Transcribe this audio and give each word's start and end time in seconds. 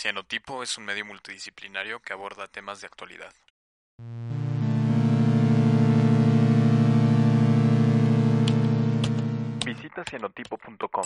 Cianotipo 0.00 0.62
es 0.62 0.78
un 0.78 0.84
medio 0.84 1.04
multidisciplinario 1.04 2.00
que 2.00 2.12
aborda 2.12 2.46
temas 2.46 2.80
de 2.80 2.86
actualidad. 2.86 3.34
Visita 9.66 10.04
cianotipo.com. 10.04 11.04